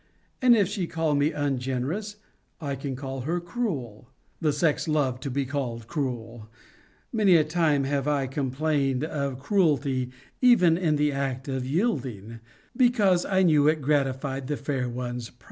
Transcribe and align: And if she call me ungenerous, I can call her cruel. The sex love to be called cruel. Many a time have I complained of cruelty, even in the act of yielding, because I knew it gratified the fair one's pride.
And 0.41 0.55
if 0.55 0.67
she 0.67 0.87
call 0.87 1.13
me 1.13 1.31
ungenerous, 1.31 2.15
I 2.59 2.73
can 2.73 2.95
call 2.95 3.21
her 3.21 3.39
cruel. 3.39 4.09
The 4.39 4.51
sex 4.51 4.87
love 4.87 5.19
to 5.19 5.29
be 5.29 5.45
called 5.45 5.85
cruel. 5.85 6.49
Many 7.13 7.35
a 7.35 7.43
time 7.43 7.83
have 7.83 8.07
I 8.07 8.25
complained 8.25 9.03
of 9.03 9.37
cruelty, 9.37 10.09
even 10.41 10.75
in 10.75 10.95
the 10.95 11.11
act 11.11 11.47
of 11.47 11.67
yielding, 11.67 12.39
because 12.75 13.25
I 13.27 13.43
knew 13.43 13.67
it 13.67 13.79
gratified 13.83 14.47
the 14.47 14.57
fair 14.57 14.89
one's 14.89 15.29
pride. 15.29 15.37